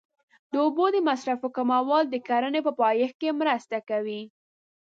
د 0.51 0.53
اوبو 0.65 0.85
د 0.95 0.97
مصرف 1.07 1.41
کمول 1.55 2.03
د 2.09 2.15
کرنې 2.27 2.61
په 2.67 2.71
پایښت 2.81 3.15
کې 3.21 3.37
مرسته 3.41 3.77
کوي. 3.89 4.21